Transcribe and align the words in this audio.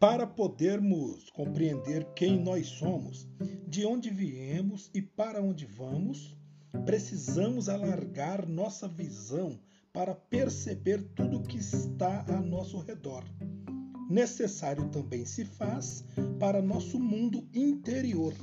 Para 0.00 0.28
podermos 0.28 1.28
compreender 1.30 2.06
quem 2.14 2.40
nós 2.40 2.68
somos, 2.68 3.28
de 3.66 3.84
onde 3.84 4.10
viemos 4.10 4.88
e 4.94 5.02
para 5.02 5.42
onde 5.42 5.66
vamos, 5.66 6.38
precisamos 6.84 7.68
alargar 7.68 8.48
nossa 8.48 8.86
visão 8.86 9.58
para 9.92 10.14
perceber 10.14 11.02
tudo 11.16 11.42
que 11.42 11.58
está 11.58 12.24
a 12.28 12.40
nosso 12.40 12.78
redor. 12.78 13.24
Necessário 14.08 14.88
também 14.88 15.24
se 15.24 15.44
faz 15.44 16.04
para 16.38 16.62
nosso 16.62 17.00
mundo 17.00 17.48
interior. 17.52 18.34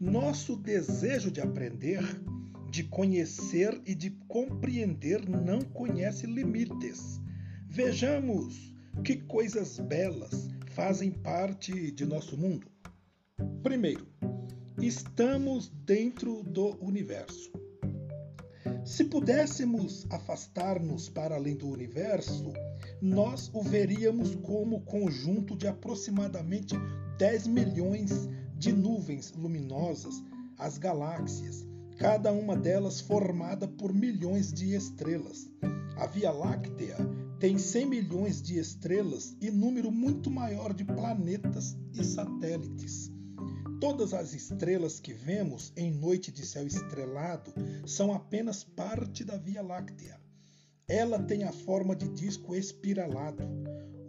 Nosso 0.00 0.56
desejo 0.56 1.30
de 1.30 1.42
aprender, 1.42 2.02
de 2.70 2.84
conhecer 2.84 3.78
e 3.84 3.94
de 3.94 4.12
compreender 4.26 5.28
não 5.28 5.60
conhece 5.60 6.26
limites. 6.26 7.20
Vejamos 7.68 8.74
que 9.04 9.16
coisas 9.16 9.78
belas 9.78 10.48
fazem 10.70 11.10
parte 11.10 11.90
de 11.90 12.04
nosso 12.04 12.36
mundo. 12.36 12.66
Primeiro, 13.62 14.06
estamos 14.80 15.68
dentro 15.68 16.42
do 16.44 16.76
universo. 16.84 17.50
Se 18.84 19.04
pudéssemos 19.04 20.06
afastar-nos 20.10 21.08
para 21.08 21.34
além 21.34 21.56
do 21.56 21.68
universo, 21.68 22.52
nós 23.00 23.50
o 23.52 23.62
veríamos 23.62 24.34
como 24.36 24.80
conjunto 24.82 25.56
de 25.56 25.66
aproximadamente 25.66 26.74
10 27.18 27.46
milhões 27.48 28.28
de 28.56 28.72
nuvens 28.72 29.32
luminosas, 29.32 30.14
as 30.56 30.78
galáxias, 30.78 31.66
cada 32.00 32.32
uma 32.32 32.56
delas 32.56 32.98
formada 32.98 33.68
por 33.68 33.92
milhões 33.92 34.50
de 34.50 34.74
estrelas. 34.74 35.50
A 35.98 36.06
Via 36.06 36.30
Láctea 36.30 36.96
tem 37.38 37.58
100 37.58 37.84
milhões 37.84 38.40
de 38.40 38.58
estrelas 38.58 39.36
e 39.38 39.50
número 39.50 39.92
muito 39.92 40.30
maior 40.30 40.72
de 40.72 40.82
planetas 40.82 41.76
e 41.92 42.02
satélites. 42.02 43.12
Todas 43.82 44.14
as 44.14 44.32
estrelas 44.32 44.98
que 44.98 45.12
vemos 45.12 45.74
em 45.76 45.92
noite 45.92 46.32
de 46.32 46.46
céu 46.46 46.66
estrelado 46.66 47.52
são 47.84 48.14
apenas 48.14 48.64
parte 48.64 49.22
da 49.22 49.36
Via 49.36 49.60
Láctea. 49.60 50.18
Ela 50.88 51.22
tem 51.22 51.44
a 51.44 51.52
forma 51.52 51.94
de 51.94 52.08
disco 52.08 52.56
espiralado. 52.56 53.42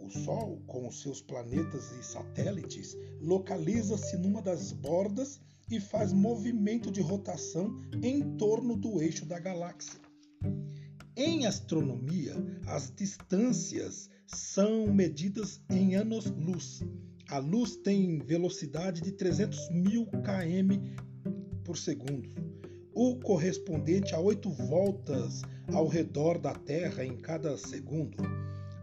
O 0.00 0.08
Sol, 0.08 0.62
com 0.66 0.88
os 0.88 1.02
seus 1.02 1.20
planetas 1.20 1.92
e 1.92 2.02
satélites, 2.02 2.96
localiza-se 3.20 4.16
numa 4.16 4.40
das 4.40 4.72
bordas 4.72 5.38
e 5.70 5.80
faz 5.80 6.12
movimento 6.12 6.90
de 6.90 7.00
rotação 7.00 7.78
em 8.02 8.36
torno 8.36 8.76
do 8.76 9.00
eixo 9.00 9.26
da 9.26 9.38
galáxia. 9.38 10.00
Em 11.16 11.46
astronomia, 11.46 12.34
as 12.66 12.90
distâncias 12.94 14.08
são 14.26 14.86
medidas 14.92 15.60
em 15.70 15.94
anos-luz. 15.94 16.80
A 17.28 17.38
luz 17.38 17.76
tem 17.76 18.18
velocidade 18.18 19.00
de 19.00 19.12
300 19.12 19.70
mil 19.70 20.06
km 20.06 20.80
por 21.64 21.76
segundo, 21.76 22.28
o 22.94 23.18
correspondente 23.20 24.14
a 24.14 24.20
8 24.20 24.50
voltas 24.50 25.42
ao 25.72 25.86
redor 25.86 26.38
da 26.38 26.54
Terra 26.54 27.04
em 27.04 27.16
cada 27.16 27.56
segundo. 27.56 28.22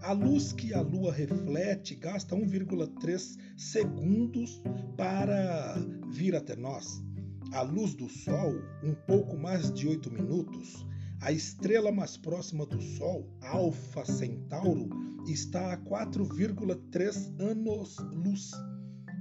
A 0.01 0.13
luz 0.13 0.53
que 0.53 0.73
a 0.73 0.81
Lua 0.81 1.11
reflete 1.11 1.93
gasta 1.93 2.35
1,3 2.35 3.37
segundos 3.57 4.61
para 4.95 5.75
vir 6.09 6.35
até 6.35 6.55
nós. 6.55 7.03
A 7.51 7.61
luz 7.61 7.95
do 7.95 8.07
Sol, 8.07 8.53
um 8.81 8.93
pouco 8.93 9.37
mais 9.37 9.73
de 9.73 9.87
8 9.87 10.09
minutos. 10.11 10.85
A 11.21 11.33
estrela 11.33 11.91
mais 11.91 12.15
próxima 12.15 12.65
do 12.65 12.81
Sol, 12.81 13.29
Alfa 13.41 14.05
Centauro, 14.05 14.87
está 15.27 15.73
a 15.73 15.77
4,3 15.77 17.37
anos-luz. 17.41 18.51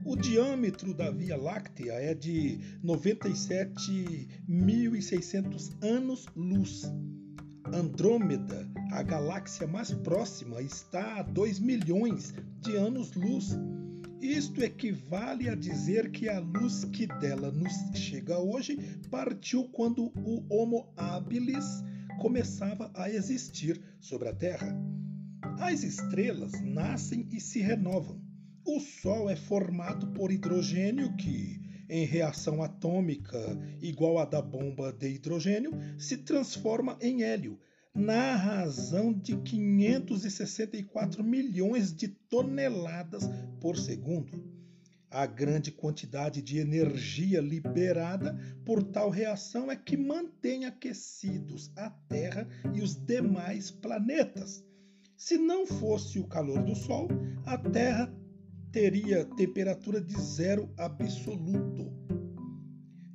O 0.06 0.14
diâmetro 0.14 0.94
da 0.94 1.10
Via 1.10 1.36
Láctea 1.36 1.94
é 1.94 2.14
de 2.14 2.60
97.600 2.84 5.76
anos-luz. 5.82 6.84
Andrômeda, 7.72 8.70
a 8.98 9.02
galáxia 9.04 9.64
mais 9.64 9.92
próxima, 9.92 10.60
está 10.60 11.20
a 11.20 11.22
2 11.22 11.60
milhões 11.60 12.34
de 12.60 12.74
anos-luz. 12.74 13.56
Isto 14.20 14.60
equivale 14.60 15.48
a 15.48 15.54
dizer 15.54 16.10
que 16.10 16.28
a 16.28 16.40
luz 16.40 16.84
que 16.86 17.06
dela 17.06 17.52
nos 17.52 17.72
chega 17.96 18.40
hoje 18.40 18.76
partiu 19.08 19.68
quando 19.68 20.06
o 20.16 20.44
Homo 20.50 20.92
habilis 20.96 21.64
começava 22.20 22.90
a 22.92 23.08
existir 23.08 23.80
sobre 24.00 24.30
a 24.30 24.34
Terra. 24.34 24.76
As 25.60 25.84
estrelas 25.84 26.60
nascem 26.60 27.28
e 27.30 27.40
se 27.40 27.60
renovam. 27.60 28.20
O 28.66 28.80
Sol 28.80 29.30
é 29.30 29.36
formado 29.36 30.08
por 30.08 30.32
hidrogênio 30.32 31.14
que, 31.14 31.60
em 31.88 32.04
reação 32.04 32.64
atômica 32.64 33.38
igual 33.80 34.18
à 34.18 34.24
da 34.24 34.42
bomba 34.42 34.92
de 34.92 35.08
hidrogênio, 35.08 35.70
se 35.96 36.16
transforma 36.16 36.98
em 37.00 37.22
hélio, 37.22 37.60
na 37.98 38.36
razão 38.36 39.12
de 39.12 39.36
564 39.38 41.24
milhões 41.24 41.92
de 41.92 42.06
toneladas 42.06 43.28
por 43.60 43.76
segundo. 43.76 44.40
A 45.10 45.26
grande 45.26 45.72
quantidade 45.72 46.40
de 46.40 46.58
energia 46.58 47.40
liberada 47.40 48.38
por 48.64 48.84
tal 48.84 49.10
reação 49.10 49.68
é 49.68 49.74
que 49.74 49.96
mantém 49.96 50.64
aquecidos 50.64 51.72
a 51.76 51.90
Terra 51.90 52.46
e 52.72 52.80
os 52.80 52.94
demais 52.94 53.72
planetas. 53.72 54.64
Se 55.16 55.36
não 55.36 55.66
fosse 55.66 56.20
o 56.20 56.28
calor 56.28 56.62
do 56.62 56.76
Sol, 56.76 57.08
a 57.44 57.58
Terra 57.58 58.14
teria 58.70 59.24
temperatura 59.24 60.00
de 60.00 60.14
zero 60.20 60.72
absoluto. 60.76 61.92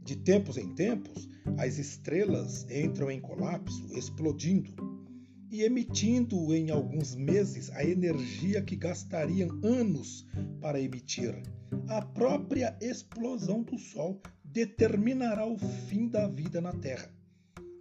De 0.03 0.17
tempos 0.17 0.57
em 0.57 0.75
tempos, 0.75 1.29
as 1.57 1.77
estrelas 1.77 2.65
entram 2.69 3.11
em 3.11 3.19
colapso, 3.19 3.87
explodindo 3.97 4.73
e 5.51 5.61
emitindo 5.61 6.53
em 6.53 6.71
alguns 6.71 7.15
meses 7.15 7.69
a 7.71 7.83
energia 7.83 8.61
que 8.61 8.75
gastariam 8.75 9.49
anos 9.63 10.25
para 10.59 10.81
emitir. 10.81 11.35
A 11.87 12.01
própria 12.01 12.75
explosão 12.81 13.61
do 13.61 13.77
Sol 13.77 14.19
determinará 14.43 15.45
o 15.45 15.57
fim 15.57 16.07
da 16.07 16.27
vida 16.27 16.59
na 16.59 16.71
Terra. 16.73 17.11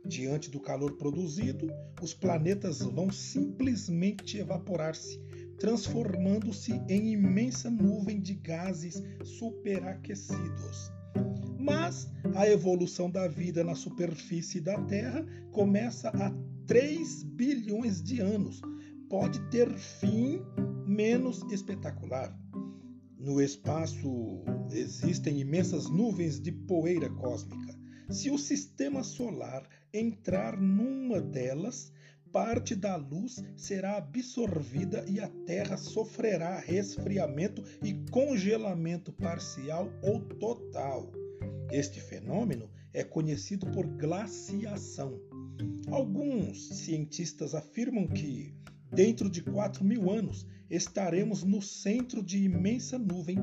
Diante 0.05 0.51
do 0.51 0.61
calor 0.61 0.99
produzido, 0.99 1.69
os 2.03 2.13
planetas 2.13 2.81
vão 2.81 3.11
simplesmente 3.11 4.37
evaporar-se, 4.37 5.19
transformando-se 5.59 6.73
em 6.89 7.13
imensa 7.13 7.71
nuvem 7.71 8.21
de 8.21 8.35
gases 8.35 9.03
superaquecidos. 9.25 10.93
Mas 11.59 12.11
a 12.35 12.49
evolução 12.49 13.11
da 13.11 13.29
vida 13.29 13.63
na 13.63 13.75
superfície 13.75 14.61
da 14.61 14.81
Terra 14.83 15.25
começa 15.53 16.09
há 16.09 16.33
3 16.67 17.23
bilhões 17.23 18.03
de 18.03 18.21
anos. 18.21 18.61
Pode 19.09 19.39
ter 19.51 19.71
fim 19.77 20.41
menos 20.87 21.43
espetacular. 21.53 22.37
No 23.19 23.41
espaço 23.41 24.43
existem 24.73 25.41
imensas 25.41 25.89
nuvens 25.89 26.41
de 26.41 26.51
poeira 26.51 27.09
cósmica. 27.11 27.79
Se 28.11 28.31
o 28.31 28.39
sistema 28.39 29.05
solar 29.05 29.69
entrar 29.93 30.61
numa 30.61 31.21
delas, 31.21 31.93
parte 32.33 32.75
da 32.75 32.97
luz 32.97 33.45
será 33.57 33.99
absorvida 33.99 35.05
e 35.07 35.21
a 35.21 35.29
Terra 35.47 35.77
sofrerá 35.77 36.59
resfriamento 36.59 37.63
e 37.85 37.93
congelamento 38.11 39.13
parcial 39.13 39.93
ou 40.03 40.21
total. 40.21 41.13
Este 41.71 42.01
fenômeno 42.01 42.71
é 42.93 43.05
conhecido 43.05 43.67
por 43.67 43.87
glaciação. 43.87 45.21
Alguns 45.91 46.69
cientistas 46.69 47.55
afirmam 47.55 48.07
que, 48.07 48.55
dentro 48.91 49.29
de 49.29 49.43
4 49.43 49.85
mil 49.85 50.11
anos, 50.11 50.47
estaremos 50.71 51.43
no 51.43 51.61
centro 51.61 52.23
de 52.23 52.43
imensa 52.43 52.99
nuvem 52.99 53.39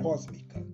cósmica. 0.00 0.64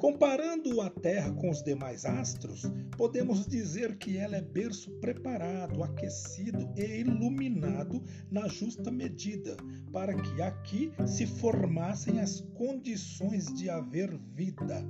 Comparando 0.00 0.80
a 0.80 0.88
Terra 0.88 1.30
com 1.30 1.50
os 1.50 1.62
demais 1.62 2.06
astros, 2.06 2.62
podemos 2.96 3.46
dizer 3.46 3.98
que 3.98 4.16
ela 4.16 4.34
é 4.34 4.40
berço 4.40 4.90
preparado, 4.92 5.82
aquecido 5.82 6.72
e 6.74 7.00
iluminado 7.00 8.02
na 8.30 8.48
justa 8.48 8.90
medida, 8.90 9.58
para 9.92 10.14
que 10.14 10.40
aqui 10.40 10.90
se 11.06 11.26
formassem 11.26 12.18
as 12.18 12.40
condições 12.54 13.52
de 13.52 13.68
haver 13.68 14.16
vida, 14.34 14.82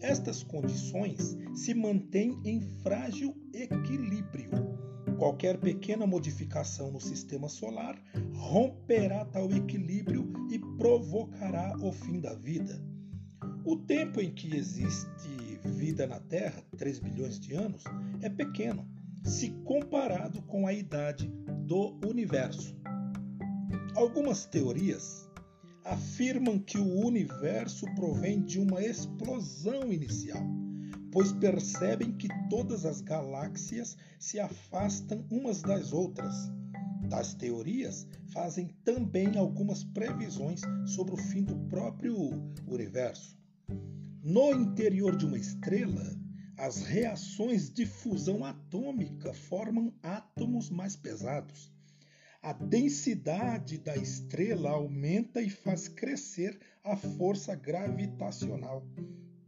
estas 0.00 0.42
condições 0.42 1.36
se 1.54 1.72
mantêm 1.72 2.36
em 2.44 2.60
frágil 2.82 3.36
equilíbrio. 3.54 4.50
Qualquer 5.16 5.58
pequena 5.58 6.08
modificação 6.08 6.90
no 6.90 7.00
sistema 7.00 7.48
solar 7.48 7.96
romperá 8.34 9.24
tal 9.26 9.48
equilíbrio 9.52 10.28
e 10.50 10.58
provocará 10.76 11.76
o 11.80 11.92
fim 11.92 12.20
da 12.20 12.34
vida. 12.34 12.95
O 13.68 13.74
tempo 13.74 14.20
em 14.20 14.32
que 14.32 14.54
existe 14.54 15.58
vida 15.64 16.06
na 16.06 16.20
Terra, 16.20 16.62
3 16.76 17.00
bilhões 17.00 17.40
de 17.40 17.52
anos, 17.52 17.82
é 18.22 18.30
pequeno 18.30 18.88
se 19.24 19.50
comparado 19.64 20.40
com 20.42 20.68
a 20.68 20.72
idade 20.72 21.26
do 21.66 21.98
universo. 22.06 22.76
Algumas 23.96 24.44
teorias 24.44 25.28
afirmam 25.84 26.60
que 26.60 26.78
o 26.78 27.04
universo 27.04 27.92
provém 27.96 28.40
de 28.40 28.60
uma 28.60 28.80
explosão 28.80 29.92
inicial, 29.92 30.46
pois 31.10 31.32
percebem 31.32 32.12
que 32.12 32.28
todas 32.48 32.86
as 32.86 33.00
galáxias 33.00 33.96
se 34.16 34.38
afastam 34.38 35.26
umas 35.28 35.60
das 35.60 35.92
outras. 35.92 36.36
Tais 37.10 37.34
teorias 37.34 38.06
fazem 38.28 38.68
também 38.84 39.36
algumas 39.36 39.82
previsões 39.82 40.60
sobre 40.84 41.14
o 41.14 41.16
fim 41.16 41.42
do 41.42 41.56
próprio 41.68 42.14
universo. 42.68 43.36
No 44.28 44.52
interior 44.52 45.16
de 45.16 45.24
uma 45.24 45.38
estrela, 45.38 46.04
as 46.58 46.82
reações 46.82 47.70
de 47.70 47.86
fusão 47.86 48.44
atômica 48.44 49.32
formam 49.32 49.94
átomos 50.02 50.68
mais 50.68 50.96
pesados 50.96 51.72
a 52.46 52.52
densidade 52.52 53.76
da 53.76 53.96
estrela 53.96 54.70
aumenta 54.70 55.42
e 55.42 55.50
faz 55.50 55.88
crescer 55.88 56.56
a 56.84 56.96
força 56.96 57.56
gravitacional. 57.56 58.86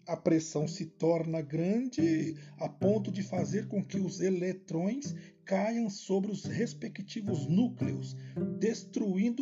A 0.04 0.16
pressão 0.16 0.66
se 0.66 0.84
torna 0.84 1.40
grande 1.40 2.34
a 2.56 2.68
ponto 2.68 3.12
de 3.12 3.22
fazer 3.22 3.68
com 3.68 3.84
que 3.84 4.00
os 4.00 4.20
eletrões 4.20 5.14
caiam 5.44 5.88
sobre 5.88 6.32
os 6.32 6.44
respectivos 6.44 7.46
núcleos, 7.46 8.16
destruindo 8.58 8.87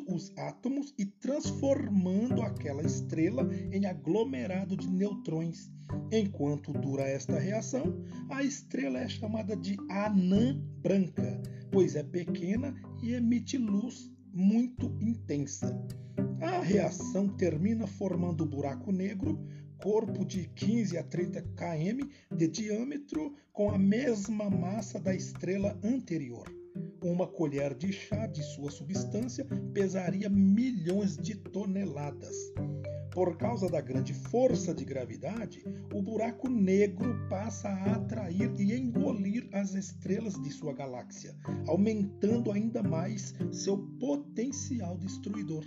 os 0.08 0.32
átomos 0.36 0.94
e 0.98 1.04
transformando 1.04 2.42
aquela 2.42 2.82
estrela 2.82 3.48
em 3.72 3.86
aglomerado 3.86 4.76
de 4.76 4.88
neutrões. 4.88 5.70
Enquanto 6.10 6.72
dura 6.72 7.02
esta 7.04 7.38
reação, 7.38 8.02
a 8.28 8.42
estrela 8.42 8.98
é 8.98 9.08
chamada 9.08 9.56
de 9.56 9.76
anã 9.88 10.60
branca, 10.82 11.40
pois 11.70 11.94
é 11.94 12.02
pequena 12.02 12.74
e 13.02 13.14
emite 13.14 13.56
luz 13.56 14.10
muito 14.32 14.86
intensa. 15.00 15.74
A 16.40 16.60
reação 16.60 17.28
termina 17.28 17.86
formando 17.86 18.44
um 18.44 18.48
buraco 18.48 18.92
negro, 18.92 19.38
corpo 19.78 20.24
de 20.24 20.48
15 20.48 20.98
a 20.98 21.02
30 21.02 21.42
km 21.42 22.08
de 22.34 22.48
diâmetro, 22.48 23.34
com 23.52 23.70
a 23.70 23.78
mesma 23.78 24.50
massa 24.50 24.98
da 25.00 25.14
estrela 25.14 25.78
anterior. 25.82 26.46
Uma 27.02 27.26
colher 27.26 27.74
de 27.74 27.92
chá 27.92 28.26
de 28.26 28.42
sua 28.42 28.70
substância 28.70 29.46
pesaria 29.72 30.28
milhões 30.28 31.16
de 31.16 31.34
toneladas. 31.34 32.34
Por 33.12 33.36
causa 33.38 33.68
da 33.68 33.80
grande 33.80 34.12
força 34.12 34.74
de 34.74 34.84
gravidade, 34.84 35.64
o 35.94 36.02
buraco 36.02 36.48
negro 36.48 37.16
passa 37.30 37.68
a 37.68 37.92
atrair 37.96 38.52
e 38.58 38.74
engolir 38.74 39.48
as 39.52 39.74
estrelas 39.74 40.34
de 40.42 40.50
sua 40.50 40.74
galáxia, 40.74 41.34
aumentando 41.66 42.52
ainda 42.52 42.82
mais 42.82 43.34
seu 43.50 43.78
potencial 43.98 44.98
destruidor. 44.98 45.64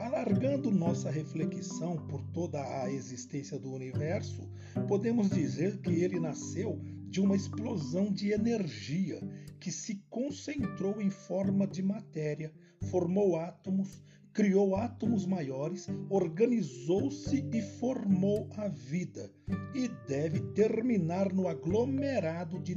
Alargando 0.00 0.70
nossa 0.72 1.10
reflexão 1.10 1.96
por 2.08 2.24
toda 2.32 2.60
a 2.82 2.90
existência 2.90 3.58
do 3.58 3.72
universo, 3.72 4.50
podemos 4.88 5.30
dizer 5.30 5.78
que 5.78 6.02
ele 6.02 6.18
nasceu 6.18 6.80
de 7.14 7.20
uma 7.20 7.36
explosão 7.36 8.12
de 8.12 8.32
energia 8.32 9.20
que 9.60 9.70
se 9.70 10.02
concentrou 10.10 11.00
em 11.00 11.10
forma 11.10 11.64
de 11.64 11.80
matéria, 11.80 12.52
formou 12.90 13.36
átomos 13.36 14.02
criou 14.32 14.74
átomos 14.74 15.24
maiores, 15.24 15.86
organizou-se 16.10 17.48
e 17.52 17.62
formou 17.78 18.48
a 18.56 18.66
vida, 18.66 19.30
e 19.72 19.86
deve 20.08 20.40
terminar 20.54 21.32
no 21.32 21.46
aglomerado 21.46 22.58
de 22.58 22.76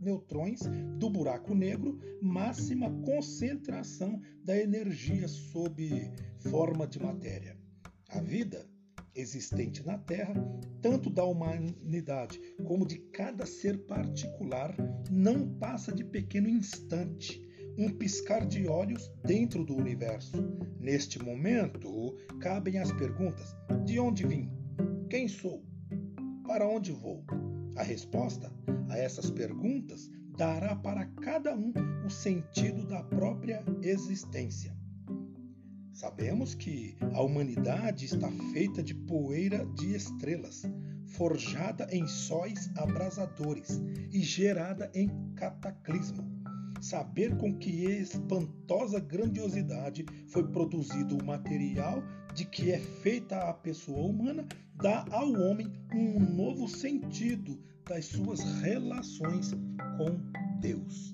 neutrões 0.00 0.60
do 0.98 1.10
buraco 1.10 1.54
negro, 1.54 1.98
máxima 2.22 2.90
concentração 3.02 4.18
da 4.42 4.56
energia 4.56 5.28
sob 5.28 6.10
forma 6.38 6.86
de 6.86 6.98
matéria. 6.98 7.54
A 8.08 8.22
vida 8.22 8.66
existente 9.14 9.84
na 9.86 9.98
Terra, 9.98 10.34
tanto 10.82 11.08
da 11.10 11.24
humanidade 11.24 12.40
como 12.64 12.86
de 12.86 12.98
cada 13.12 13.46
ser 13.46 13.78
particular, 13.86 14.74
não 15.10 15.48
passa 15.58 15.92
de 15.92 16.04
pequeno 16.04 16.48
instante 16.48 17.42
um 17.76 17.88
piscar 17.90 18.46
de 18.46 18.68
olhos 18.68 19.10
dentro 19.24 19.64
do 19.64 19.74
universo. 19.76 20.32
Neste 20.78 21.22
momento, 21.22 22.16
cabem 22.40 22.78
as 22.78 22.92
perguntas: 22.92 23.54
de 23.84 23.98
onde 23.98 24.26
vim? 24.26 24.50
Quem 25.08 25.28
sou? 25.28 25.64
Para 26.46 26.68
onde 26.68 26.92
vou? 26.92 27.24
A 27.76 27.82
resposta 27.82 28.52
a 28.88 28.96
essas 28.96 29.30
perguntas 29.30 30.10
dará 30.36 30.76
para 30.76 31.06
cada 31.22 31.54
um 31.54 31.72
o 32.04 32.10
sentido 32.10 32.86
da 32.86 33.02
própria 33.02 33.64
existência. 33.82 34.73
Sabemos 35.94 36.54
que 36.54 36.96
a 37.14 37.22
humanidade 37.22 38.04
está 38.04 38.30
feita 38.52 38.82
de 38.82 38.94
poeira 38.94 39.64
de 39.76 39.94
estrelas, 39.94 40.62
forjada 41.06 41.88
em 41.90 42.06
sóis 42.06 42.70
abrasadores 42.76 43.80
e 44.12 44.20
gerada 44.20 44.90
em 44.94 45.08
cataclismo 45.34 46.34
saber 46.84 47.34
com 47.38 47.56
que 47.56 47.86
espantosa 47.86 49.00
grandiosidade 49.00 50.04
foi 50.28 50.46
produzido 50.48 51.16
o 51.16 51.24
material 51.24 52.02
de 52.34 52.44
que 52.44 52.72
é 52.72 52.78
feita 52.78 53.38
a 53.48 53.54
pessoa 53.54 54.06
humana 54.06 54.46
dá 54.74 55.04
ao 55.10 55.32
homem 55.32 55.72
um 55.94 56.20
novo 56.20 56.68
sentido 56.68 57.58
das 57.88 58.04
suas 58.06 58.40
relações 58.60 59.52
com 59.96 60.60
Deus. 60.60 61.13